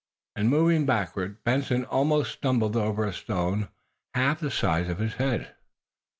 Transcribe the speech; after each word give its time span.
In 0.35 0.47
moving 0.47 0.87
backward 0.87 1.43
Benson 1.43 1.85
almost 1.85 2.31
stumbled 2.31 2.75
over 2.75 3.05
a 3.05 3.13
stone 3.13 3.69
half 4.15 4.39
the 4.39 4.49
size 4.49 4.89
of 4.89 4.97
his 4.97 5.13
head. 5.21 5.53